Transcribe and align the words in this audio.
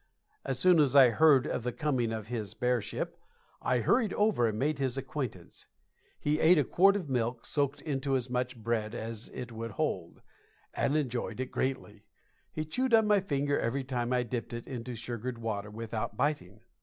As 0.43 0.57
soon 0.57 0.79
as 0.79 0.95
I 0.95 1.11
heard 1.11 1.45
of 1.45 1.61
the 1.61 1.71
coming 1.71 2.11
of 2.11 2.25
his 2.25 2.55
bearship 2.55 3.19
I 3.61 3.81
hurried 3.81 4.13
over 4.13 4.47
and 4.47 4.57
made 4.57 4.79
his 4.79 4.97
acquaintance. 4.97 5.67
He 6.19 6.39
ate 6.39 6.57
a 6.57 6.63
quart 6.63 6.95
of 6.95 7.07
milk 7.07 7.45
soaked 7.45 7.81
into 7.81 8.15
as 8.15 8.27
much 8.27 8.57
bread 8.57 8.95
as 8.95 9.29
it 9.31 9.51
would 9.51 9.73
hold, 9.73 10.23
and 10.73 10.97
enjoyed 10.97 11.39
it 11.39 11.51
greatly. 11.51 12.07
He 12.51 12.65
chewed 12.65 12.95
on 12.95 13.05
my 13.05 13.19
finger 13.19 13.59
every 13.59 13.83
time 13.83 14.11
I 14.11 14.23
dipped 14.23 14.53
it 14.53 14.65
into 14.65 14.95
sugared 14.95 15.37
water 15.37 15.69
without 15.69 16.17
biting. 16.17 16.61